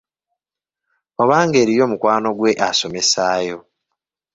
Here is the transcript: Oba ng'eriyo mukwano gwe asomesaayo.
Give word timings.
Oba 1.21 1.37
ng'eriyo 1.45 1.83
mukwano 1.91 2.29
gwe 2.37 2.51
asomesaayo. 2.67 3.57